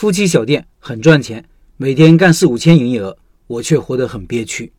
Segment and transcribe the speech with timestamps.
[0.00, 1.44] 夫妻小店很赚钱，
[1.76, 4.72] 每天干四五千营业额，我却活得很憋屈。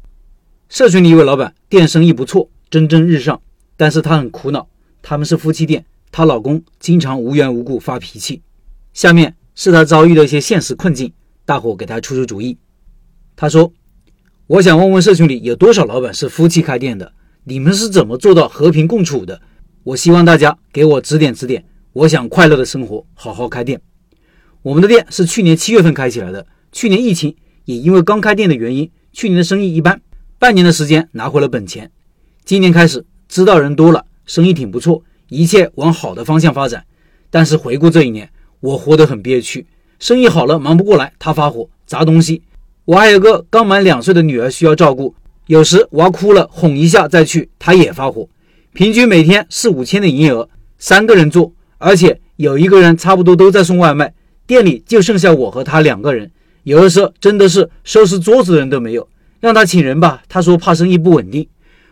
[0.68, 3.40] 社群里一位老板，店生意不错，蒸蒸日上，
[3.78, 4.68] 但是他很苦恼。
[5.04, 8.42] 他们是夫妻店，她老公经常无缘无故发脾气。
[8.94, 11.14] 下面是她遭遇的一些现实困境，
[11.46, 12.58] 大伙给她出出主意。
[13.36, 13.72] 她说
[14.48, 17.14] ：“我想问问社群里有多少老板是夫妻开店的？
[17.44, 19.40] 你们是怎么做到和平共处的？
[19.84, 21.64] 我希望大家给我指点指点。
[21.94, 23.80] 我想快乐的生活，好好开店。
[24.64, 30.02] 我们的店是去年七月份开起来的，去年疫情也因为刚开店的原因，去年的生意一般，
[30.38, 31.90] 半年的时间拿回了本钱。
[32.46, 36.86] 今年开始知道人多了。”生意挺不错，一切往好的方向发展。
[37.30, 38.30] 但是回顾这一年，
[38.60, 39.66] 我活得很憋屈。
[40.00, 42.44] 生意好了忙不过来，他发火砸东西。
[42.86, 45.16] 我还有个刚满两岁的女儿需要照顾，
[45.48, 48.30] 有时娃哭了哄一下再去，他也发火。
[48.74, 50.48] 平均每天四五千的营业额，
[50.78, 54.14] 三个人做，而且有一个人差不多都在送外卖，
[54.52, 56.30] 店里就剩下我和他两个人。
[56.64, 59.08] 有的时候真的是收拾桌子的人都没有，
[59.40, 61.48] 让他请人吧，他说怕生意不稳定。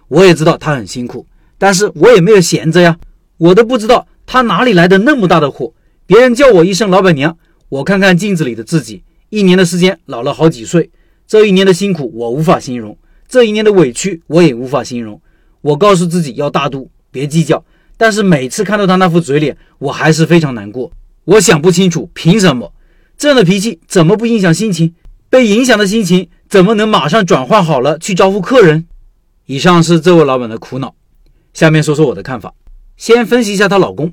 [0.10, 1.26] 我也知道他很辛苦。
[1.58, 2.98] 但是我也没有闲着呀，
[3.38, 5.74] 我都不知道他哪里来的那么大的火。
[6.06, 7.38] 别人叫我一声老板娘，
[7.70, 10.90] 我看看镜子里的自己，一年的时间老了好几岁。
[11.26, 12.98] 这一年的辛苦我无法形容，
[13.30, 15.22] 这一年的委屈我也无法形容。
[15.62, 17.64] 我告诉自己要大度，别计较。
[17.96, 20.92] 但是每次看到他那副嘴脸，我还是非常难过。
[21.30, 22.74] 我想不清楚，凭什么
[23.16, 24.96] 这样的脾气怎么不影响心情？
[25.30, 28.88] 被影响的心情怎么能马上转换好了去招呼客人？
[29.46, 30.96] 以上是这位老板的苦恼。
[31.54, 32.56] 下面说说我的看法。
[32.98, 34.12] 先分析一下她老公，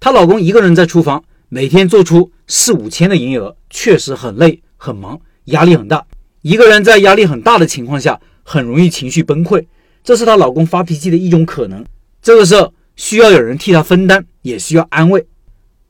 [0.00, 6.06] 她老公一个人在厨房，每天做出四五千的营业额，确实很累很忙，压力很大。
[6.40, 9.66] 一个人在压力很大的情况下，很容易情绪崩溃，
[10.02, 11.84] 这是她老公发脾气的一种可能。
[12.22, 15.26] 这个时候需要有人替她分担，也需要安慰。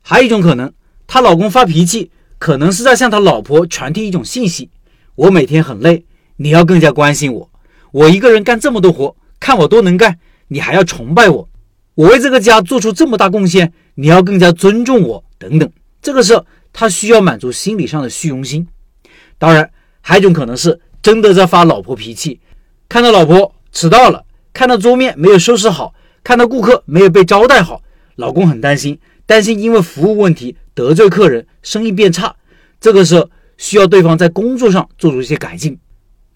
[0.09, 0.73] 还有一种可能，
[1.05, 4.71] 她老公发脾气，可能是在向他老婆传递一种信息：
[5.13, 6.03] 我每天很累，
[6.37, 7.51] 你要更加关心我。
[7.91, 10.17] 我一个人干这么多活，看我多能干。
[10.47, 11.47] 你还要崇拜我，
[11.93, 15.71] 我为这个家做出这么大贡献，你要更加尊重我，等等。
[16.01, 18.67] 这个时候，他需要满足心理上的虚荣心。
[19.37, 19.69] 当然，
[20.01, 22.39] 还有一种可能是真的在发老婆脾气，
[22.87, 27.83] 看到老婆迟到了，看到桌面没有收拾好，看到顾客没有被招待好，
[28.15, 28.97] 老公很担心，
[29.29, 32.35] 担心因为服务问题得罪客人，生意变差。
[32.81, 35.77] 这个时候需要对方在工作上做出一些改进。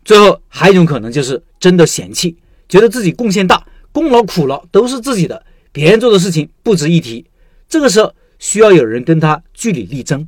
[0.06, 2.38] 最后，还有一种可能就是真的嫌弃，
[2.70, 3.66] 觉得自己贡献大。
[3.92, 7.26] 功劳苦劳都是自己的，别人做的事情不值一提。
[7.68, 10.28] 这个时候需要有人跟他据理力争。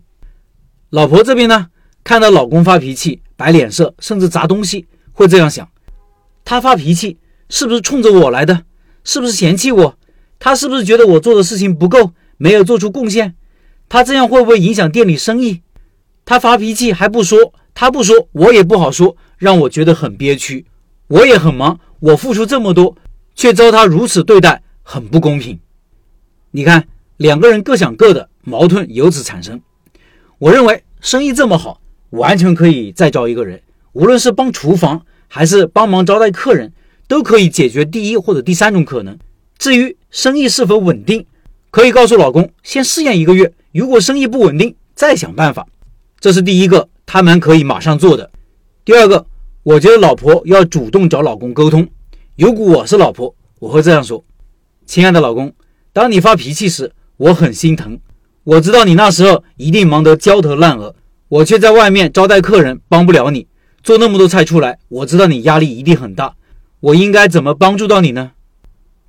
[0.89, 1.67] 老婆这边呢，
[2.03, 5.69] 看到老公发脾气、摆脸色，甚至砸东西，会这样想：
[6.43, 8.63] 他发脾气是不是冲着我来的？
[9.03, 9.95] 是不是嫌弃我？
[10.39, 13.35] 他是不是觉得我做的事情不够，没有做出贡献？
[13.87, 15.61] 他这样会不会影响店里生意？
[16.25, 20.65] 他发脾气还不说，他不说我也不好说，让我觉得很憋屈。
[21.07, 22.97] 我也很忙，我付出这么多。
[23.35, 25.59] 却遭他如此对待，很不公平。
[26.51, 26.87] 你看，
[27.17, 29.61] 两个人各想各的，矛盾由此产生。
[30.39, 31.81] 我认为生意这么好，
[32.11, 36.71] 完全可以再招一个人，无论是帮厨房还是帮忙招待客人，
[37.09, 39.19] 都可以解决第一或者第三种可能。
[39.57, 41.25] 至于生意是否稳定，
[41.75, 45.67] 可以告诉老公先试验一个月，如果生意不稳定，再想办法。
[46.21, 48.31] 这是第一个，他们可以马上做的。
[48.85, 49.25] 第二个，
[49.61, 51.85] 我觉得老婆要主动找老公沟通。
[52.37, 54.23] 如果我是老婆，我会这样说
[54.87, 55.53] ：“亲爱的老公，
[55.91, 57.99] 当你发脾气时，我很心疼。
[58.45, 60.95] 我知道你那时候一定忙得焦头烂额，
[61.27, 63.47] 我却在外面招待客人，帮不了你。
[63.83, 66.35] 做那么多菜出来，我知道你压力一定很大。
[66.79, 68.31] 我应该怎么帮助到你呢？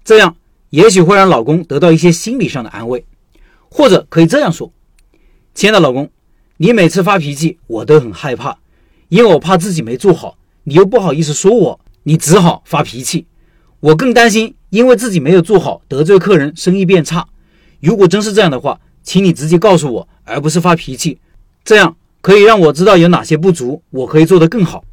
[0.03, 0.35] 这样
[0.77, 3.03] 也许会让老公得到一些心理上的安慰。
[3.71, 4.71] 或者可以这样说：
[5.55, 6.11] 亲爱的老公，
[6.59, 8.59] 你每次发脾气，我都很害怕，
[9.09, 13.27] 因为我怕自己没做好，你又不好意思说我。”你只好发脾气，
[13.81, 17.27] 我更担心，因为自己没有做好，得罪客人，生意变差。
[17.81, 21.19] 如果真是这样的话，请你直接告诉我，而不是发脾气，
[21.65, 24.85] 这样可以让我知道有哪些不足，我可以做得更好。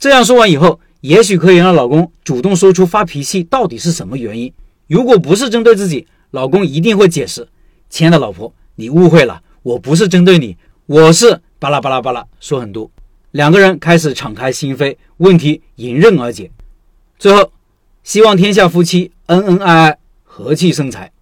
[0.00, 4.52] 这样说完以后，也许可以让老公主动说出发脾气到底是什么原因。
[4.88, 7.46] 如果不是针对自己，老公一定会解释
[7.90, 10.56] ：“亲爱的老婆，你误会了，我不是针对你，
[10.86, 12.90] 我是巴拉巴拉巴拉说很多。”
[13.32, 16.50] 两个人开始敞开心扉，问题迎刃而解。
[17.18, 17.52] 最后，
[18.02, 21.12] 希望天下夫妻恩恩爱爱，和气生财。